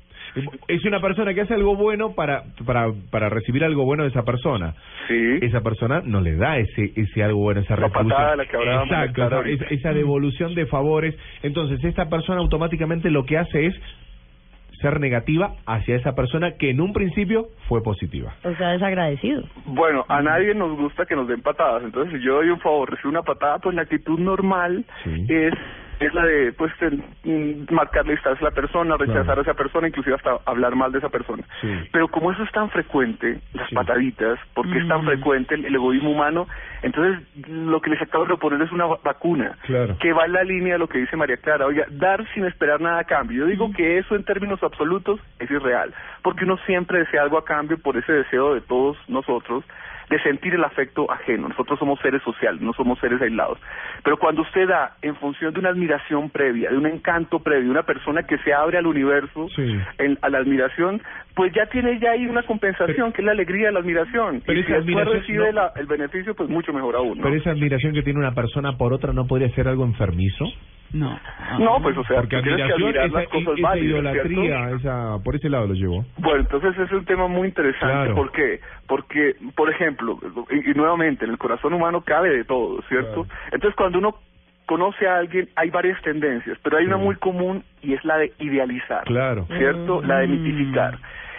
Es 0.68 0.86
una 0.86 1.00
persona 1.00 1.34
que 1.34 1.42
hace 1.42 1.54
algo 1.54 1.76
bueno 1.76 2.14
para, 2.16 2.44
para, 2.66 2.92
para 3.12 3.30
recibir 3.30 3.64
algo 3.64 3.84
bueno 3.86 4.04
de 4.04 4.10
esa 4.10 4.24
persona. 4.24 4.74
Sí. 5.08 5.40
Esa 5.42 5.62
persona 5.62 6.02
no 6.04 6.22
le 6.22 6.36
da 6.36 6.58
ese 6.58 6.92
ese 6.96 7.24
algo 7.24 7.40
bueno, 7.40 7.62
esa 7.62 7.76
La 7.76 7.88
retribución. 7.88 8.10
patada 8.10 8.32
de 8.32 8.38
la 8.38 8.46
que 8.46 8.56
hablábamos 8.58 8.90
Exacto, 8.90 9.44
esa 9.70 9.94
devolución 9.94 10.56
de 10.56 10.66
favores. 10.66 11.16
Entonces, 11.44 11.84
esta 11.84 12.10
persona 12.10 12.40
automáticamente 12.40 13.10
lo 13.12 13.26
que 13.26 13.38
hace 13.38 13.66
es 13.68 13.76
ser 14.82 15.00
negativa 15.00 15.54
hacia 15.66 15.96
esa 15.96 16.14
persona 16.16 16.52
que 16.58 16.70
en 16.70 16.82
un 16.82 16.94
principio 16.94 17.48
fue 17.68 17.82
positiva. 17.84 18.34
O 18.44 18.54
sea, 18.56 18.72
desagradecido. 18.72 19.44
Bueno, 19.66 20.06
a 20.08 20.22
nadie 20.22 20.54
nos 20.54 20.78
gusta 20.78 21.06
que 21.06 21.16
nos 21.16 21.28
den 21.28 21.42
patadas. 21.42 21.84
Entonces, 21.84 22.14
si 22.20 22.26
yo 22.26 22.36
doy 22.36 22.50
un 22.50 22.60
favor, 22.60 22.90
recibo 22.92 23.10
una 23.10 23.22
patada, 23.24 23.60
pues 23.60 23.76
la 23.76 23.84
actitud 23.84 24.20
normal 24.20 24.86
Sí. 25.04 25.26
es 25.30 25.54
es 26.00 26.14
la 26.14 26.26
de 26.26 26.54
pues 26.54 26.72
el, 26.82 27.04
mm, 27.24 27.74
marcarle 27.74 28.14
distancia 28.14 28.48
a 28.48 28.50
la 28.50 28.56
persona, 28.56 28.98
rechazar 28.98 29.24
Claro. 29.26 29.42
a 29.42 29.44
esa 29.44 29.54
persona, 29.54 29.88
inclusive 29.88 30.16
hasta 30.16 30.38
hablar 30.46 30.76
mal 30.76 30.92
de 30.92 31.00
esa 31.00 31.10
persona. 31.10 31.44
Sí. 31.62 31.68
Pero 31.92 32.08
como 32.08 32.32
eso 32.32 32.44
es 32.44 32.52
tan 32.52 32.70
frecuente, 32.70 33.40
las 33.54 33.70
Sí. 33.70 33.76
pataditas, 33.76 34.40
porque 34.54 34.78
es 34.80 34.88
tan 34.88 35.02
Mm. 35.02 35.06
frecuente 35.06 35.56
el, 35.56 35.66
el 35.66 35.76
egoísmo 35.76 36.12
humano, 36.12 36.48
entonces 36.82 37.20
lo 37.48 37.80
que 37.82 37.90
les 37.90 38.02
acabo 38.02 38.24
de 38.26 38.28
proponer 38.30 38.62
es 38.62 38.72
una 38.72 38.86
va- 38.86 39.00
vacuna 39.04 39.58
Claro. 39.64 39.98
que 40.00 40.14
va 40.14 40.26
en 40.26 40.34
la 40.34 40.44
línea 40.44 40.74
de 40.74 40.80
lo 40.80 40.88
que 40.88 41.00
dice 41.00 41.16
María 41.18 41.38
Clara. 41.38 41.66
Oiga, 41.66 41.86
dar 41.90 42.26
sin 42.34 42.46
esperar 42.46 42.82
nada 42.82 43.00
a 43.00 43.04
cambio. 43.06 43.40
Yo 43.40 43.46
Mm. 43.46 43.50
digo 43.50 43.72
que 43.74 43.98
eso 43.98 44.16
en 44.16 44.24
términos 44.24 44.62
absolutos 44.64 45.20
es 45.40 45.50
irreal, 45.50 45.94
porque 46.22 46.44
uno 46.46 46.58
siempre 46.66 47.00
desea 47.00 47.22
algo 47.24 47.38
a 47.38 47.46
cambio 47.46 47.78
por 47.78 47.98
ese 47.98 48.12
deseo 48.12 48.54
de 48.54 48.62
todos 48.62 48.98
nosotros 49.08 49.64
de 50.10 50.20
sentir 50.20 50.54
el 50.54 50.64
afecto 50.64 51.10
ajeno. 51.12 51.50
Nosotros 51.50 51.80
somos 51.80 52.00
seres 52.00 52.22
sociales, 52.24 52.62
no 52.62 52.74
somos 52.74 53.00
seres 53.00 53.22
aislados. 53.22 53.60
Pero 54.04 54.18
cuando 54.18 54.42
usted 54.44 54.68
da 54.68 54.96
en 55.02 55.16
función 55.16 55.54
de 55.54 55.60
una 55.60 55.70
admiración 55.70 56.30
previa, 56.30 56.70
de 56.70 56.78
un 56.78 56.86
encanto 56.88 57.40
previo, 57.40 57.66
de 57.66 57.72
una 57.72 57.84
persona 57.84 58.24
que 58.24 58.38
se 58.40 58.54
abre 58.54 58.78
al 58.78 58.88
universo, 58.88 59.48
Sí. 59.56 59.80
en- 59.98 60.18
a 60.22 60.30
la 60.30 60.38
admiración, 60.40 61.02
pues 61.36 61.52
ya 61.54 61.66
tiene 61.68 62.00
ya 62.00 62.12
ahí 62.12 62.26
una 62.28 62.44
compensación, 62.44 63.12
que 63.12 63.22
es 63.22 63.26
la 63.26 63.34
alegría 63.34 63.70
la 63.72 63.80
admiración. 63.80 64.42
pero 64.46 64.58
y 64.58 64.62
esa 64.62 64.82
si 64.82 64.86
después 64.94 65.06
recibe 65.20 65.46
no- 65.48 65.52
la- 65.52 65.72
el 65.76 65.86
beneficio, 65.86 66.34
pues 66.34 66.50
mucho 66.50 66.72
mejor 66.74 66.96
aún. 66.96 67.18
¿no? 67.18 67.24
Pero 67.24 67.36
esa 67.36 67.52
admiración 67.52 67.94
que 67.94 68.02
tiene 68.04 68.20
una 68.20 68.34
persona 68.34 68.78
por 68.78 68.94
otra 68.94 69.12
no 69.14 69.28
podría 69.28 69.50
ser 69.50 69.68
algo 69.68 69.84
enfermizo. 69.86 70.46
No. 70.94 71.20
No, 71.60 71.82
pues 71.82 71.98
o 71.98 72.04
sea, 72.06 72.18
Porque 72.18 72.30
que 72.42 72.50
admiración, 72.52 72.82
admirar 72.84 73.06
esa, 73.08 73.20
las 73.20 73.28
cosas 73.28 73.58
esa 73.58 73.68
válidas, 73.68 73.90
idolatría, 73.92 74.58
¿cierto? 74.68 74.76
esa, 74.78 75.24
por 75.24 75.36
ese 75.36 75.50
lado 75.50 75.68
lo 75.68 75.74
llevo. 75.74 76.06
Bueno, 76.20 76.40
entonces 76.42 76.72
ese 76.74 76.84
es 76.84 76.92
un 76.94 77.06
tema 77.06 77.28
muy 77.28 77.48
interesante. 77.50 77.86
Claro. 77.86 78.16
¿Por 78.16 78.32
qué? 78.32 78.60
Porque, 78.88 79.36
por 79.56 79.70
ejemplo, 79.70 80.18
y, 80.52 80.72
y 80.72 80.74
nuevamente, 80.74 81.26
en 81.26 81.32
el 81.32 81.38
corazón 81.38 81.74
humano 81.74 82.02
cabe 82.02 82.30
de 82.30 82.46
todo, 82.46 82.82
¿cierto? 82.88 83.24
Claro. 83.26 83.40
Entonces, 83.52 83.76
cuando 83.76 83.98
uno 83.98 84.16
conoce 84.68 85.08
a 85.08 85.18
alguien, 85.18 85.50
hay 85.56 85.70
varias 85.70 86.02
tendencias, 86.02 86.58
pero 86.64 86.78
hay 86.78 86.86
una 86.86 86.98
muy 86.98 87.16
común 87.18 87.64
y 87.82 87.94
es 87.94 88.04
la 88.06 88.18
de 88.18 88.32
idealizar. 88.40 89.04
Claro. 89.04 89.48
¿cierto? 89.58 90.02
La 90.02 90.20
de 90.20 90.28
mitificar. 90.28 90.98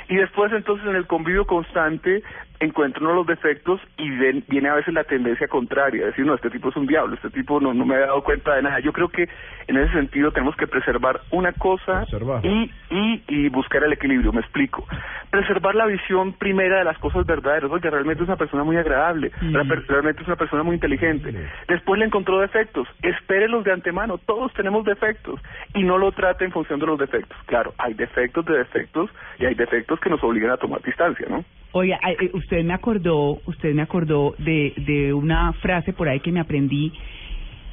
Y 0.08 0.16
después 0.16 0.52
entonces 0.52 0.86
en 0.86 0.96
el 0.96 1.06
convivio 1.06 1.46
constante 1.46 2.22
encuentra 2.60 3.02
uno 3.02 3.14
los 3.14 3.26
defectos 3.26 3.80
y 3.98 4.10
ven- 4.10 4.44
viene 4.48 4.68
a 4.68 4.74
veces 4.74 4.94
la 4.94 5.04
tendencia 5.04 5.48
contraria, 5.48 6.06
decir, 6.06 6.24
no, 6.24 6.34
este 6.34 6.50
tipo 6.50 6.68
es 6.70 6.76
un 6.76 6.86
diablo, 6.86 7.14
este 7.14 7.30
tipo 7.30 7.60
no, 7.60 7.74
no 7.74 7.84
me 7.84 7.94
había 7.94 8.06
dado 8.06 8.22
cuenta 8.24 8.54
de 8.54 8.62
nada. 8.62 8.80
Yo 8.80 8.92
creo 8.92 9.08
que 9.08 9.28
en 9.66 9.76
ese 9.76 9.92
sentido 9.92 10.32
tenemos 10.32 10.56
que 10.56 10.66
preservar 10.66 11.20
una 11.30 11.52
cosa 11.52 12.04
y, 12.46 12.70
y, 12.90 13.22
y 13.28 13.48
buscar 13.48 13.82
el 13.84 13.92
equilibrio, 13.92 14.32
me 14.32 14.40
explico. 14.40 14.86
Preservar 15.30 15.74
la 15.74 15.86
visión 15.86 16.32
primera 16.32 16.78
de 16.78 16.84
las 16.84 16.98
cosas 16.98 17.26
verdaderas, 17.26 17.70
oye, 17.70 17.90
realmente 17.90 18.22
es 18.22 18.28
una 18.28 18.36
persona 18.38 18.64
muy 18.64 18.76
agradable, 18.76 19.32
real- 19.52 19.84
realmente 19.88 20.22
es 20.22 20.28
una 20.28 20.36
persona 20.36 20.62
muy 20.62 20.74
inteligente. 20.74 21.30
Después 21.68 21.98
le 21.98 22.06
encontró 22.06 22.40
defectos, 22.40 22.88
espérelos 23.02 23.64
de 23.64 23.72
antemano, 23.72 24.18
todos 24.18 24.52
tenemos 24.54 24.84
defectos 24.84 25.40
y 25.74 25.82
no 25.82 25.98
lo 25.98 26.12
trate 26.12 26.44
en 26.44 26.52
función 26.52 26.78
de 26.80 26.86
los 26.86 26.98
defectos. 26.98 27.36
Claro, 27.46 27.74
hay 27.78 27.94
defectos 27.94 28.44
de 28.46 28.58
defectos 28.58 29.10
y 29.38 29.44
hay 29.46 29.54
defectos 29.54 30.00
que 30.00 30.10
nos 30.10 30.22
obligan 30.22 30.50
a 30.52 30.56
tomar 30.56 30.80
distancia, 30.82 31.26
¿no? 31.28 31.44
Oye, 31.78 31.94
ay, 32.02 32.16
eh, 32.18 32.30
usted 32.32 32.64
me 32.64 32.72
acordó, 32.72 33.38
usted 33.44 33.74
me 33.74 33.82
acordó 33.82 34.34
de, 34.38 34.72
de 34.78 35.12
una 35.12 35.52
frase 35.52 35.92
por 35.92 36.08
ahí 36.08 36.20
que 36.20 36.32
me 36.32 36.40
aprendí 36.40 36.90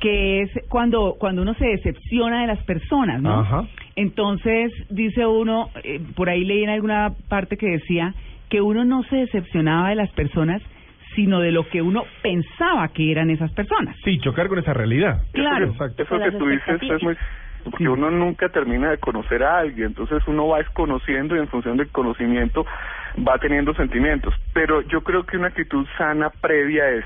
que 0.01 0.41
es 0.41 0.51
cuando 0.67 1.15
cuando 1.17 1.41
uno 1.41 1.53
se 1.53 1.65
decepciona 1.65 2.41
de 2.41 2.47
las 2.47 2.61
personas, 2.63 3.21
¿no? 3.21 3.39
Ajá. 3.39 3.63
Entonces 3.95 4.73
dice 4.89 5.25
uno, 5.25 5.69
eh, 5.85 6.01
por 6.17 6.27
ahí 6.27 6.43
leí 6.43 6.65
en 6.65 6.71
alguna 6.71 7.13
parte 7.29 7.55
que 7.55 7.67
decía 7.67 8.13
que 8.49 8.59
uno 8.59 8.83
no 8.83 9.03
se 9.03 9.15
decepcionaba 9.15 9.91
de 9.91 9.95
las 9.95 10.11
personas, 10.11 10.61
sino 11.15 11.39
de 11.39 11.53
lo 11.53 11.69
que 11.69 11.81
uno 11.81 12.03
pensaba 12.21 12.89
que 12.89 13.09
eran 13.09 13.29
esas 13.29 13.53
personas. 13.53 13.95
Sí, 14.03 14.19
chocar 14.19 14.49
con 14.49 14.59
esa 14.59 14.73
realidad. 14.73 15.21
Claro. 15.31 15.67
Exacto. 15.67 16.03
Eso 16.03 16.19
que 16.19 16.31
tú 16.31 16.47
dices 16.47 16.81
es 16.81 17.03
muy... 17.03 17.15
Porque 17.63 17.87
uno 17.87 18.11
nunca 18.11 18.49
termina 18.49 18.91
de 18.91 18.97
conocer 18.97 19.41
a 19.41 19.59
alguien, 19.59 19.87
entonces 19.87 20.21
uno 20.27 20.49
va 20.49 20.57
desconociendo 20.57 21.37
y 21.37 21.39
en 21.39 21.47
función 21.47 21.77
del 21.77 21.87
conocimiento 21.87 22.65
va 23.17 23.37
teniendo 23.37 23.73
sentimientos. 23.75 24.33
Pero 24.53 24.81
yo 24.81 25.01
creo 25.03 25.25
que 25.25 25.37
una 25.37 25.47
actitud 25.47 25.85
sana 25.97 26.29
previa 26.29 26.89
es 26.89 27.05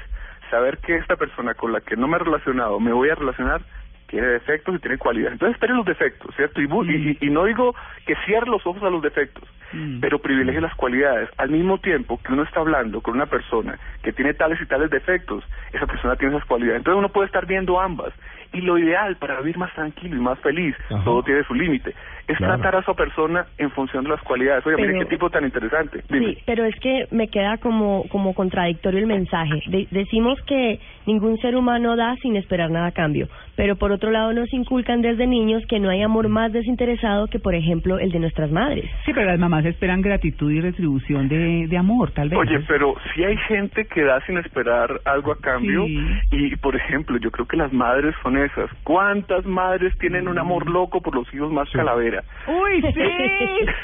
saber 0.50 0.78
que 0.80 0.96
esta 0.96 1.16
persona 1.18 1.54
con 1.54 1.74
la 1.74 1.82
que 1.82 1.96
no 1.98 2.08
me 2.08 2.16
he 2.16 2.20
relacionado, 2.20 2.80
me 2.80 2.94
voy 2.94 3.10
a 3.10 3.16
relacionar, 3.16 3.62
tiene 4.08 4.28
defectos 4.28 4.76
y 4.76 4.80
tiene 4.80 4.98
cualidades. 4.98 5.34
Entonces 5.34 5.56
espere 5.56 5.74
los 5.74 5.86
defectos, 5.86 6.34
¿cierto? 6.38 6.62
Y, 6.62 6.66
y- 6.66 7.18
y 7.20 7.30
no 7.30 7.44
digo 7.44 7.76
que 8.06 8.16
cierre 8.26 8.50
los 8.50 8.66
ojos 8.66 8.82
a 8.84 8.90
los 8.90 9.02
defectos, 9.02 9.44
Mm. 9.74 10.00
pero 10.00 10.20
privilegie 10.20 10.62
las 10.62 10.74
cualidades. 10.76 11.30
Al 11.38 11.50
mismo 11.50 11.78
tiempo 11.80 12.18
que 12.24 12.32
uno 12.32 12.44
está 12.44 12.62
hablando 12.62 13.02
con 13.02 13.16
una 13.16 13.26
persona 13.26 13.78
que 14.02 14.14
tiene 14.14 14.34
tales 14.34 14.62
y 14.62 14.66
tales 14.66 14.90
defectos, 14.90 15.44
esa 15.74 15.86
persona 15.88 16.16
tiene 16.16 16.38
esas 16.38 16.48
cualidades. 16.48 16.78
Entonces 16.78 17.00
uno 17.00 17.10
puede 17.10 17.26
estar 17.26 17.46
viendo 17.46 17.78
ambas. 17.82 18.14
Y 18.54 18.62
lo 18.62 18.78
ideal 18.78 19.16
para 19.18 19.40
vivir 19.40 19.58
más 19.58 19.74
tranquilo 19.74 20.16
y 20.16 20.20
más 20.20 20.40
feliz, 20.40 20.76
Ajá. 20.90 21.04
todo 21.04 21.24
tiene 21.24 21.44
su 21.44 21.54
límite, 21.54 21.94
es 22.28 22.38
Claro. 22.38 22.56
tratar 22.56 22.76
a 22.76 22.80
esa 22.80 22.94
persona 22.94 23.46
en 23.58 23.72
función 23.72 24.04
de 24.04 24.12
las 24.12 24.22
cualidades. 24.22 24.66
Oye, 24.66 24.76
mire 24.78 24.88
Pero- 24.94 25.00
qué 25.00 25.06
tipo 25.16 25.30
tan 25.30 25.44
interesante. 25.46 26.02
Dime. 26.10 26.34
Sí, 26.36 26.38
pero 26.46 26.66
es 26.66 26.76
que 26.80 27.08
me 27.12 27.28
queda 27.28 27.58
como, 27.58 28.04
como 28.10 28.34
contradictorio 28.34 29.00
el 29.00 29.08
mensaje. 29.08 29.62
De- 29.68 29.88
decimos 29.92 30.40
que 30.48 30.80
ningún 31.06 31.38
ser 31.38 31.56
humano 31.56 31.96
da 31.96 32.16
sin 32.22 32.36
esperar 32.36 32.70
nada 32.70 32.88
a 32.88 32.92
cambio, 32.92 33.28
pero 33.56 33.76
por 33.76 33.92
otro 33.92 34.12
lado 34.12 34.34
nos 34.34 34.52
inculcan 34.54 35.02
desde 35.02 35.26
niños 35.28 35.64
que 35.68 35.80
no 35.80 35.90
hay 35.90 36.02
amor 36.02 36.28
más 36.30 36.52
desinteresado 36.54 37.28
que, 37.28 37.40
por 37.40 37.56
ejemplo, 37.56 37.98
el 38.00 38.12
de 38.12 38.20
nuestras 38.20 38.52
madres. 38.52 38.86
Sí, 39.06 39.14
pero 39.14 39.26
las 39.28 39.40
mamás 39.40 39.66
esperan 39.66 40.02
gratitud 40.02 40.52
y 40.52 40.62
retribución 40.62 41.28
de, 41.30 41.68
de 41.68 41.78
amor, 41.78 42.12
tal 42.12 42.30
vez. 42.30 42.40
Oye, 42.40 42.60
pero 42.68 42.96
si 43.14 43.24
hay 43.24 43.38
gente 43.48 43.86
que 43.86 44.04
da 44.04 44.20
sin 44.26 44.38
esperar 44.38 45.00
algo 45.06 45.32
a 45.32 45.38
cambio 45.40 45.86
Sí. 45.86 46.00
y, 46.32 46.56
por 46.58 46.76
ejemplo, 46.76 47.18
yo 47.18 47.32
creo 47.32 47.48
que 47.48 47.58
las 47.58 47.72
madres 47.74 48.14
son 48.22 48.37
esas. 48.38 48.70
¿Cuántas 48.84 49.46
madres 49.46 49.98
tienen 50.00 50.28
un 50.28 50.38
amor 50.40 50.70
loco 50.70 51.02
por 51.02 51.16
los 51.16 51.32
hijos 51.34 51.52
más 51.52 51.70
calavera? 51.72 52.24
Uy, 52.48 52.82
sí, 52.82 53.02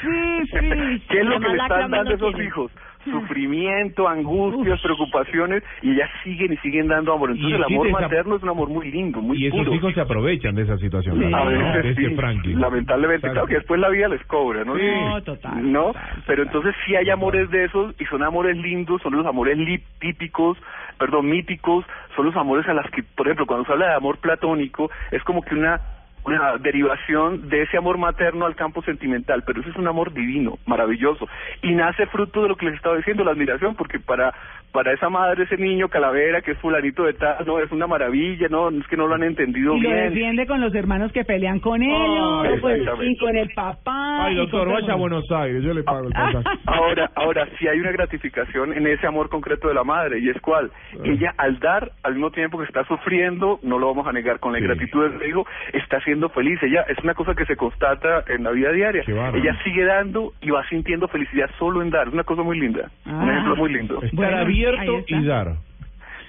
sí, 0.02 0.42
sí. 0.50 1.02
¿Qué 1.08 1.20
es 1.20 1.26
lo 1.26 1.40
que 1.40 1.48
le 1.48 1.58
están 1.58 1.90
dando 1.90 1.96
a 2.00 2.04
no 2.04 2.10
esos 2.14 2.40
hijos? 2.40 2.72
Sufrimiento, 3.04 4.08
angustias, 4.08 4.80
preocupaciones 4.80 5.62
y 5.82 5.90
ellas 5.92 6.08
siguen 6.22 6.54
y 6.54 6.56
siguen 6.58 6.88
dando 6.88 7.12
amor. 7.12 7.32
Entonces 7.32 7.58
el 7.58 7.64
amor 7.64 7.90
materno 7.90 8.36
es 8.36 8.42
un 8.42 8.48
amor 8.48 8.68
muy 8.70 8.90
lindo, 8.90 9.20
muy 9.20 9.36
Y 9.42 9.46
esos 9.48 9.58
puro. 9.60 9.74
hijos 9.74 9.94
se 9.94 10.00
aprovechan 10.00 10.54
de 10.54 10.62
esa 10.62 10.78
situación. 10.78 11.18
Sí. 11.18 11.24
la 11.28 11.38
A 11.38 11.44
veces 11.44 11.84
este 11.96 12.08
sí, 12.08 12.14
Franklin. 12.14 12.60
lamentablemente, 12.60 13.30
claro 13.30 13.46
que 13.46 13.54
después 13.56 13.78
la 13.78 13.90
vida 13.90 14.08
les 14.08 14.24
cobra, 14.24 14.64
¿no? 14.64 14.76
Sí. 14.76 14.82
No, 14.86 15.22
total, 15.22 15.72
¿No? 15.72 15.86
total, 15.88 16.22
Pero 16.26 16.42
entonces 16.44 16.74
sí 16.86 16.96
hay 16.96 17.10
amores 17.10 17.50
de 17.50 17.64
esos 17.64 17.94
y 18.00 18.04
son 18.06 18.22
amores 18.22 18.56
lindos, 18.56 19.02
son 19.02 19.14
los 19.14 19.26
amores 19.26 19.58
típicos, 20.00 20.56
perdón, 20.98 21.28
míticos, 21.28 21.84
son 22.16 22.26
los 22.26 22.36
amores 22.36 22.68
a 22.68 22.74
las 22.74 22.90
que, 22.90 23.02
por 23.02 23.26
ejemplo, 23.26 23.46
cuando 23.46 23.66
se 23.66 23.72
habla 23.72 23.88
de 23.88 23.94
amor 23.94 24.18
platónico, 24.18 24.90
es 25.10 25.22
como 25.24 25.42
que 25.42 25.54
una 25.54 25.80
una 26.24 26.56
derivación 26.58 27.48
de 27.48 27.62
ese 27.62 27.76
amor 27.76 27.98
materno 27.98 28.46
al 28.46 28.54
campo 28.56 28.82
sentimental, 28.82 29.42
pero 29.46 29.60
ese 29.60 29.70
es 29.70 29.76
un 29.76 29.86
amor 29.88 30.12
divino, 30.12 30.58
maravilloso, 30.66 31.28
y 31.62 31.72
nace 31.74 32.06
fruto 32.06 32.42
de 32.42 32.48
lo 32.48 32.56
que 32.56 32.66
les 32.66 32.74
estaba 32.76 32.96
diciendo, 32.96 33.24
la 33.24 33.32
admiración, 33.32 33.74
porque 33.76 33.98
para 34.00 34.32
para 34.72 34.92
esa 34.92 35.08
madre, 35.08 35.44
ese 35.44 35.56
niño 35.56 35.88
calavera 35.88 36.42
que 36.42 36.50
es 36.50 36.58
fulanito 36.58 37.04
de 37.04 37.12
tal, 37.12 37.46
no, 37.46 37.60
es 37.60 37.70
una 37.70 37.86
maravilla, 37.86 38.48
no, 38.48 38.70
es 38.70 38.84
que 38.88 38.96
no 38.96 39.06
lo 39.06 39.14
han 39.14 39.22
entendido 39.22 39.76
Y 39.76 39.80
lo 39.80 39.88
bien. 39.88 40.08
defiende 40.08 40.46
con 40.48 40.60
los 40.60 40.74
hermanos 40.74 41.12
que 41.12 41.24
pelean 41.24 41.60
con 41.60 41.80
ellos, 41.80 42.42
Ay, 42.44 42.58
pues, 42.60 42.78
exactamente. 42.80 43.12
y 43.12 43.16
con 43.18 43.36
el 43.36 43.48
papá. 43.54 44.24
Ay, 44.24 44.34
doctor, 44.34 44.68
vaya 44.68 44.94
a. 44.94 44.96
Buenos 44.96 45.30
Aires, 45.30 45.62
yo 45.62 45.74
le 45.74 45.84
pago 45.84 46.08
el 46.08 46.12
Ah. 46.16 46.32
pasaje. 46.32 46.58
Ahora, 46.66 47.08
ahora 47.14 47.46
sí 47.56 47.68
hay 47.68 47.78
una 47.78 47.92
gratificación 47.92 48.72
en 48.72 48.88
ese 48.88 49.06
amor 49.06 49.28
concreto 49.28 49.68
de 49.68 49.74
la 49.74 49.84
madre, 49.84 50.18
y 50.18 50.28
es 50.28 50.40
cuál. 50.40 50.72
Ella 51.04 51.32
al 51.38 51.60
dar, 51.60 51.92
al 52.02 52.14
mismo 52.14 52.32
tiempo 52.32 52.58
que 52.58 52.64
está 52.64 52.84
sufriendo, 52.86 53.60
no 53.62 53.78
lo 53.78 53.86
vamos 53.86 54.08
a 54.08 54.12
negar, 54.12 54.40
con 54.40 54.52
la 54.54 54.58
Sí. 54.58 54.64
ingratitud 54.64 55.08
del 55.08 55.28
hijo, 55.28 55.46
está 55.72 56.00
siendo 56.14 56.28
feliz. 56.28 56.62
Ella 56.62 56.82
es 56.88 56.96
una 57.02 57.14
cosa 57.14 57.34
que 57.34 57.44
se 57.44 57.56
constata 57.56 58.24
en 58.28 58.44
la 58.44 58.52
vida 58.52 58.70
diaria. 58.70 59.02
Ella 59.06 59.58
sigue 59.64 59.84
dando 59.84 60.32
y 60.40 60.50
va 60.50 60.64
sintiendo 60.68 61.08
felicidad 61.08 61.50
solo 61.58 61.82
en 61.82 61.90
dar. 61.90 62.06
Es 62.06 62.14
una 62.14 62.22
cosa 62.24 62.42
muy 62.42 62.58
linda. 62.58 62.88
Un 63.04 63.28
Ah. 63.28 63.32
ejemplo 63.32 63.56
muy 63.56 63.72
lindo. 63.72 63.96
Estar 63.96 64.14
Bueno, 64.14 64.36
abierto 64.38 65.04
y 65.08 65.24
dar. 65.24 65.54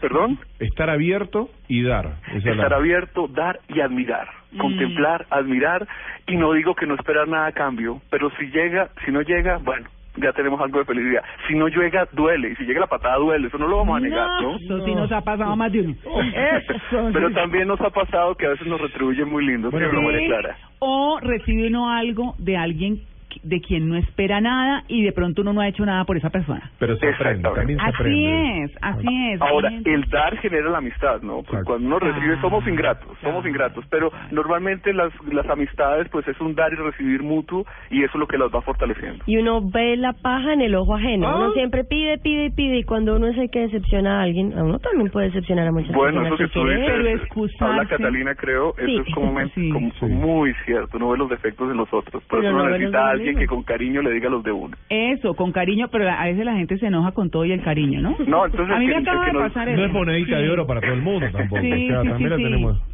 ¿Perdón? 0.02 0.40
Estar 0.60 0.90
abierto 0.90 1.50
y 1.68 1.84
dar. 1.84 2.16
Esa 2.34 2.52
Estar 2.52 2.72
la- 2.72 2.78
abierto, 2.78 3.28
dar 3.28 3.60
y 3.70 3.80
admirar. 3.80 4.28
Mm. 4.52 4.58
Contemplar, 4.58 5.26
admirar, 5.30 5.88
y 6.28 6.36
no 6.36 6.52
digo 6.54 6.76
que 6.76 6.86
no 6.88 6.96
esperar 6.96 7.28
nada 7.28 7.48
a 7.48 7.52
cambio, 7.52 8.02
pero 8.10 8.30
si 8.40 8.46
llega, 8.48 8.90
si 9.06 9.12
no 9.12 9.22
llega, 9.22 9.58
bueno, 9.58 9.88
ya 10.18 10.34
tenemos 10.34 10.60
algo 10.62 10.80
de 10.80 10.86
felicidad. 10.86 11.24
Si 11.48 11.56
no 11.56 11.68
llega, 11.68 12.08
duele, 12.12 12.52
y 12.52 12.56
si 12.56 12.64
llega 12.64 12.82
la 12.82 12.88
patada, 12.88 13.18
duele, 13.18 13.48
eso 13.48 13.58
no 13.58 13.68
lo 13.68 13.78
vamos 13.78 13.98
a 13.98 14.00
negar, 14.00 14.28
¿no? 14.42 14.58
Eso 14.58 14.86
sí 14.86 14.96
nos 14.96 15.12
ha 15.12 15.22
pasado 15.22 15.56
más 15.56 15.72
de 15.72 15.82
uno. 15.82 15.96
Eso 15.96 17.10
Pero 17.14 17.32
también 17.32 17.68
nos 17.68 17.82
ha 17.82 17.90
pasado 17.90 18.36
que 18.36 18.46
a 18.46 18.50
veces 18.50 18.68
nos 18.68 18.80
retribuyen 18.80 19.30
muy 19.30 19.46
lindo, 19.46 19.72
Bueno, 19.72 19.90
¿sí 19.90 19.96
no, 19.96 20.28
Clara? 20.28 20.58
O 20.80 21.20
recibe 21.22 21.68
uno 21.68 21.90
algo 21.90 22.36
de 22.38 22.58
alguien 22.58 23.02
de 23.46 23.62
quien 23.62 23.88
no 23.88 23.96
espera 23.96 24.42
nada 24.42 24.84
y 24.88 25.04
de 25.04 25.12
pronto 25.12 25.42
uno 25.42 25.54
no 25.54 25.62
ha 25.62 25.68
hecho 25.68 25.86
nada 25.86 26.04
por 26.06 26.18
esa 26.18 26.30
persona. 26.30 26.72
Pero 26.80 26.96
se 26.98 27.08
aprende, 27.10 27.48
también 27.56 27.80
se 27.80 27.86
Así 27.86 27.96
aprende. 27.96 28.64
es, 28.64 28.72
así 28.82 29.32
es. 29.34 29.42
Ahora, 29.42 29.72
el 29.86 30.04
dar 30.10 30.38
genera 30.38 30.70
la 30.70 30.80
amistad, 30.80 31.22
¿no? 31.22 31.38
Porque 31.38 31.52
Exacto. 31.58 31.66
cuando 31.72 31.88
uno 31.88 32.00
recibe 32.00 32.34
Ah, 32.36 32.42
somos 32.42 32.68
ingratos, 32.68 33.08
somos 33.22 33.44
claro. 33.44 33.50
ingratos, 33.50 33.86
pero 33.90 34.12
normalmente 34.32 34.94
las, 34.94 35.12
las 35.32 35.48
amistades 35.50 36.08
pues 36.10 36.28
es 36.28 36.40
un 36.42 36.56
dar 36.56 36.72
y 36.74 36.76
recibir 36.76 37.24
mutuo 37.24 37.66
y 37.90 38.00
eso 38.04 38.12
es 38.16 38.20
lo 38.20 38.28
que 38.28 38.38
las 38.38 38.50
va 38.54 38.62
fortaleciendo. 38.62 39.24
Y 39.28 39.38
uno 39.38 39.62
ve 39.70 39.96
la 39.98 40.14
paja 40.14 40.54
en 40.54 40.62
el 40.62 40.76
ojo 40.76 40.96
ajeno. 40.96 41.28
Ah. 41.28 41.36
Uno 41.38 41.52
siempre 41.54 41.84
pide, 41.84 42.18
pide 42.18 42.46
y 42.46 42.50
pide. 42.50 42.78
Y 42.80 42.84
cuando 42.84 43.16
uno 43.16 43.28
es 43.28 43.38
el 43.38 43.50
que 43.50 43.60
decepciona 43.62 44.20
a 44.20 44.24
alguien, 44.24 44.58
a 44.58 44.64
uno 44.64 44.80
también 44.80 45.10
puede 45.12 45.28
decepcionar 45.28 45.68
a 45.68 45.72
muchas 45.72 45.94
Bueno, 45.94 46.22
personas. 46.22 46.28
eso 46.28 46.38
que 46.38 46.54
sin 46.54 46.64
tú 46.64 46.70
dices, 46.70 47.22
excusarse. 47.22 47.64
habla 47.66 47.86
Catalina, 47.86 48.36
creo, 48.36 48.74
eso 48.78 48.86
Sí. 48.86 48.98
es 49.08 49.14
como, 49.14 49.40
Sí. 49.56 49.70
como- 49.70 49.92
Sí. 50.00 50.06
muy 50.06 50.54
cierto, 50.66 50.98
uno 50.98 51.10
ve 51.12 51.18
los 51.18 51.30
defectos 51.30 51.70
en 51.72 51.78
los 51.78 51.92
otros, 51.94 52.24
por 52.26 52.40
Pero 52.40 52.50
eso 52.50 52.52
no 52.52 52.56
uno 52.64 52.70
los 52.70 52.80
necesita 52.80 53.08
a 53.08 53.12
alguien 53.12 53.35
que 53.36 53.48
con 53.48 53.64
cariño 53.64 54.02
le 54.02 54.12
diga 54.12 54.30
los 54.30 54.44
de 54.44 54.52
uno. 54.52 54.76
Eso, 54.90 55.34
con 55.36 55.52
cariño, 55.52 55.88
pero 55.92 56.10
a 56.10 56.26
veces 56.26 56.46
la 56.46 56.56
gente 56.56 56.78
se 56.78 56.88
enoja 56.88 57.12
con 57.12 57.30
todo 57.30 57.46
y 57.46 57.52
el 57.52 57.62
cariño, 57.64 58.02
¿no? 58.02 58.16
No, 58.28 58.46
entonces 58.46 58.76
a 58.76 58.80
mí 58.80 58.88
me 58.88 58.98
acaba 58.98 59.26
de 59.26 59.34
pasar 59.34 59.68
No 59.68 59.74
eso. 59.74 59.86
es 59.86 59.92
monedita 59.92 60.38
de 60.38 60.50
oro 60.50 60.66
para 60.68 60.82
todo 60.82 60.94
el 60.94 61.02
mundo 61.02 61.28
tampoco. 61.32 61.62
Sí, 61.62 61.72
sí, 61.72 61.88
sí. 61.88 61.94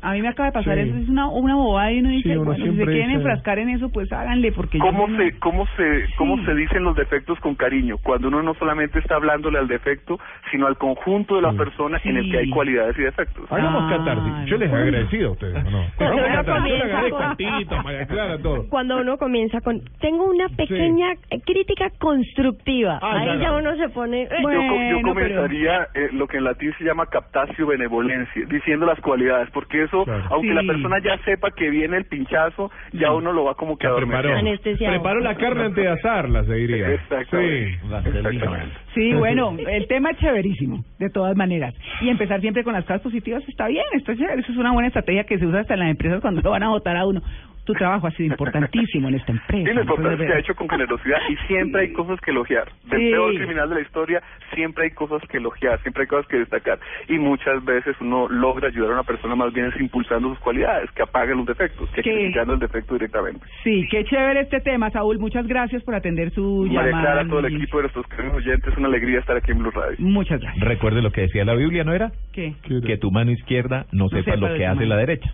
A 0.02 0.12
mí 0.14 0.22
me 0.22 0.28
acaba 0.30 0.48
de 0.50 0.54
pasar 0.54 0.78
eso, 0.80 0.96
es 0.98 1.10
una, 1.10 1.28
una 1.30 1.56
bobada 1.56 1.92
y 1.92 2.00
uno 2.00 2.10
dice, 2.10 2.30
Sí, 2.30 2.36
uno 2.36 2.46
bueno, 2.46 2.66
si 2.66 2.72
se 2.78 2.84
quieren 2.86 3.08
dice- 3.08 3.14
enfrascar 3.18 3.60
en 3.60 3.70
eso, 3.70 3.90
pues 3.90 4.12
háganle, 4.12 4.52
porque 4.52 4.78
yo 4.80 4.84
¿Cómo 4.86 5.08
no- 5.08 5.18
se, 5.18 5.38
cómo 5.40 5.66
se, 5.78 6.06
cómo 6.18 6.44
se 6.46 6.56
dicen 6.56 6.84
los 6.84 6.96
defectos 6.96 7.40
con 7.40 7.56
cariño? 7.56 7.98
Cuando 8.04 8.28
uno 8.30 8.42
no 8.42 8.54
solamente 8.56 9.00
está 9.00 9.16
hablándole 9.16 9.60
al 9.60 9.68
defecto, 9.68 10.20
sino 10.52 10.68
al 10.68 10.78
conjunto 10.78 11.36
de 11.36 11.42
la 11.44 11.52
Sí. 11.52 11.58
persona 11.58 12.00
en 12.04 12.18
el 12.18 12.32
que 12.32 12.38
hay 12.40 12.50
cualidades 12.50 12.98
y 12.98 13.02
defectos. 13.04 13.52
Hagamos 13.52 13.84
Ah, 13.86 13.98
catarsis. 13.98 14.50
Yo 14.50 14.58
les 14.58 14.70
no. 14.72 14.78
agradecido 14.78 15.30
a 15.30 15.32
ustedes, 15.32 15.56
¿o 15.66 15.70
¿no? 15.70 15.80
Hagamos 16.00 16.22
catarsis. 16.28 16.72
Yo 16.72 16.78
les 16.78 16.82
comienza 16.82 16.86
agradezco 16.86 17.18
con- 17.18 17.26
a 17.26 17.36
Tito, 17.36 17.84
María 17.84 18.06
Clara, 18.08 18.38
todo. 18.40 18.70
Cuando 18.70 18.98
uno 19.02 19.18
comienza 19.18 19.62
con, 19.62 19.82
tengo 20.00 20.31
una 20.32 20.50
pequeña 20.50 21.08
crítica 21.46 21.90
constructiva. 22.00 23.00
Ah, 23.02 23.20
Ahí 23.20 23.40
ya, 23.40 23.54
uno 23.56 23.76
se 23.76 23.90
pone... 23.90 24.24
eh, 24.24 24.28
Yo, 24.42 24.48
pero- 24.50 25.02
comenzaría 25.04 25.88
eh, 25.94 26.10
lo 26.14 26.28
que 26.28 26.38
en 26.38 26.44
latín 26.46 26.74
se 26.78 26.84
llama 26.84 27.06
captatio 27.08 27.68
benevolencia, 27.68 28.46
diciendo 28.50 28.86
las 28.86 29.00
cualidades, 29.02 29.50
porque 29.52 29.84
eso, 29.84 30.04
Claro. 30.06 30.24
aunque 30.30 30.50
Sí. 30.50 30.54
la 30.54 30.64
persona 30.64 30.98
ya 31.04 31.18
sepa 31.24 31.52
que 31.52 31.70
viene 31.70 31.98
el 31.98 32.06
pinchazo, 32.06 32.72
ya 32.94 33.12
uno 33.14 33.32
lo 33.34 33.44
va 33.46 33.56
como 33.56 33.78
que 33.78 33.88
a 33.88 33.96
preparó. 33.96 34.30
Preparó 34.78 35.20
la 35.20 35.36
carne 35.36 35.64
antes 35.66 35.84
de 35.84 35.90
asarla, 35.90 36.44
se 36.46 36.54
diría. 36.54 36.90
Exactamente. 36.92 37.72
Sí. 37.72 37.94
Exactamente. 38.18 38.76
Sí, 38.94 39.14
bueno, 39.14 39.56
el 39.58 39.88
tema 39.88 40.12
es 40.12 40.18
chéverísimo, 40.18 40.84
de 41.00 41.10
todas 41.10 41.36
maneras. 41.36 41.74
Y 42.02 42.10
empezar 42.10 42.42
siempre 42.42 42.64
con 42.64 42.74
las 42.74 42.84
cosas 42.86 43.02
positivas 43.02 43.44
está 43.48 43.68
bien, 43.68 43.86
está 43.94 44.16
chévere. 44.16 44.42
Eso 44.42 44.52
es 44.52 44.58
una 44.58 44.72
buena 44.72 44.88
estrategia 44.88 45.24
que 45.24 45.38
se 45.40 45.46
usa 45.46 45.62
hasta 45.62 45.74
en 45.76 45.80
las 45.82 45.90
empresas 45.92 46.22
cuando 46.22 46.42
lo 46.42 46.50
van 46.52 46.64
a 46.64 46.70
votar 46.70 46.98
a 46.98 47.06
uno. 47.06 47.22
Tu 47.66 47.74
trabajo 47.74 48.08
ha 48.08 48.12
sido 48.12 48.32
importantísimo 48.34 49.08
en 49.10 49.16
esta 49.16 49.32
empresa. 49.32 49.70
Sí, 49.70 49.74
lo 49.76 49.82
importante 49.82 50.14
es 50.14 50.18
que 50.20 50.24
Entonces, 50.24 50.28
se 50.28 50.34
ha 50.34 50.40
hecho 50.40 50.56
con 50.56 50.70
generosidad 50.70 51.18
y 51.30 51.36
siempre 51.48 51.82
hay 51.82 51.94
cosas 51.94 52.20
que 52.22 52.32
elogiar. 52.32 52.66
Del 52.86 53.00
Sí. 53.00 53.10
peor 53.12 53.36
criminal 53.36 53.70
de 53.70 53.76
la 53.76 53.82
historia, 53.82 54.22
siempre 54.54 54.86
hay 54.86 54.92
cosas 54.92 55.22
que 55.30 55.38
elogiar, 55.38 55.80
siempre 55.82 56.02
hay 56.04 56.08
cosas 56.08 56.28
que 56.28 56.38
destacar. 56.38 56.80
Y 57.08 57.18
muchas 57.20 57.64
veces 57.64 57.96
uno 58.02 58.28
logra 58.30 58.68
ayudar 58.70 58.92
a 58.92 58.94
una 58.96 59.04
persona 59.04 59.36
más 59.36 59.54
bien 59.54 59.68
es 59.68 59.80
impulsando 59.80 60.30
sus 60.30 60.40
cualidades, 60.40 60.90
que 60.92 61.04
apaguen 61.04 61.38
los 61.38 61.46
defectos, 61.46 61.90
que 61.92 62.02
criticando 62.02 62.54
el 62.54 62.60
defecto 62.60 62.94
directamente. 62.96 63.46
Sí, 63.64 63.88
qué 63.92 64.04
chévere 64.06 64.42
este 64.42 64.60
tema, 64.62 64.90
Saúl. 64.90 65.20
Muchas 65.20 65.46
gracias 65.48 65.84
por 65.84 65.94
atender 65.96 66.32
su 66.32 66.64
María 66.68 66.86
llamada. 66.92 67.12
Clara, 67.14 67.28
todo 67.30 67.40
el 67.40 67.56
equipo 67.56 67.78
de 67.78 67.84
nuestros 67.84 68.08
queridos 68.08 68.36
oyentes, 68.38 68.76
una 68.78 68.88
alegría 68.88 69.20
estar 69.20 69.38
aquí 69.38 69.52
en 69.52 69.60
Blue 69.60 69.72
Radio. 69.72 69.96
Muchas 70.00 70.42
gracias. 70.42 70.66
Recuerde 70.66 71.02
lo 71.02 71.12
que 71.12 71.22
decía 71.22 71.46
la 71.46 71.54
Biblia, 71.56 71.84
¿no 71.84 71.94
era? 71.94 72.12
¿Qué? 72.34 72.54
Que 72.86 72.98
tu 72.98 73.12
mano 73.12 73.32
izquierda 73.32 73.86
no, 73.92 74.06
No 74.06 74.10
sepa 74.10 74.32
sepa 74.34 74.38
lo 74.38 74.58
que 74.58 74.66
hace 74.66 74.76
mano. 74.76 74.88
la 74.90 74.98
derecha. 74.98 75.32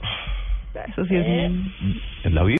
Eso 0.86 1.06
sí 1.06 1.16
es. 1.16 1.52
Es 2.24 2.32
la 2.34 2.44
Biblia. 2.44 2.56